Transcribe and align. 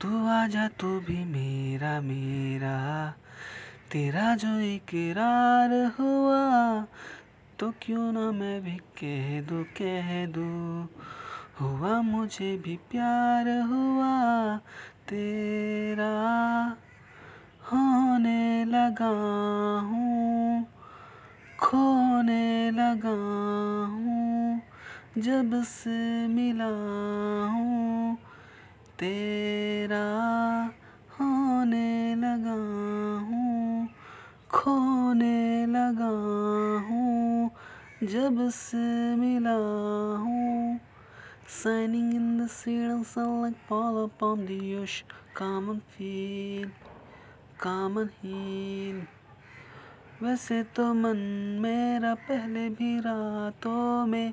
तू 0.00 0.26
आजा 0.26 0.68
तू 0.68 0.88
भी 1.00 1.24
मेरा 1.24 2.00
मेरा। 2.00 2.76
तेरा 3.92 4.34
जो 4.34 4.58
इकरार 4.60 5.72
हुआ 5.98 6.42
तो 7.58 7.72
क्यों 7.82 8.12
ना 8.12 8.30
मैं 8.32 8.62
भी 8.62 8.76
कह 9.02 9.40
दूँ 9.40 9.64
कह 9.64 10.26
दूँ? 10.26 10.88
हुआ 11.60 12.00
मुझे 12.00 12.56
भी 12.56 12.76
प्यार 12.76 13.48
हुआ, 13.48 14.56
तेरा 15.08 16.12
होने 17.72 18.64
लगा 18.64 19.12
हूँ, 19.80 20.66
खोने 21.60 22.70
लगा 22.70 23.16
हूँ, 23.86 24.62
जब 25.18 25.62
से 25.62 26.26
मिला 26.26 26.70
हूँ, 27.46 28.18
तेरा 28.98 29.65
होने 31.20 32.14
लगा 32.14 32.54
हूँ 33.18 33.88
खोने 34.50 35.66
लगा 35.66 36.10
हूँ 36.88 37.50
जब 38.02 38.50
से 38.50 39.16
मिला 39.16 39.56
हूँ 40.16 40.80
Signing 41.48 42.12
in 42.12 42.38
the 42.38 42.48
sea 42.48 42.84
and 42.84 43.06
sun 43.06 43.42
like 43.42 43.56
fall 43.68 44.04
upon 44.04 44.46
the 44.46 44.76
ocean 44.76 45.06
Come 45.34 45.70
and 45.70 45.82
feel, 45.82 46.70
come 47.58 47.98
and 47.98 48.10
heal 48.22 49.06
वैसे 50.22 50.62
तो 50.62 50.94
मन 50.94 51.16
मेरा 51.60 52.14
पहले 52.14 52.68
भी 52.68 53.00
रातों 53.00 54.06
में 54.06 54.32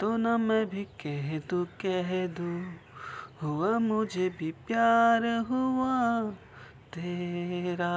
तो 0.00 0.16
ना 0.16 0.36
मैं 0.38 0.66
भी 0.66 0.84
कह 0.84 1.38
दू 1.38 1.64
कह 1.64 2.26
दू 2.26 2.52
हुआ 3.42 3.78
मुझे 3.78 4.28
भी 4.28 4.50
प्यार 4.66 5.26
हुआ 5.50 6.30
तेरा 6.94 7.92